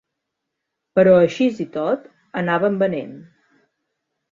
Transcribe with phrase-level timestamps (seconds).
[0.99, 2.09] Però aixís i tot,
[2.43, 3.15] anaven venent.